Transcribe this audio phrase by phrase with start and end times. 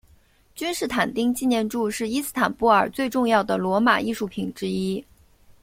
[0.55, 5.05] 君士坦丁纪念柱是伊斯坦布尔最重要的罗马艺术品之一。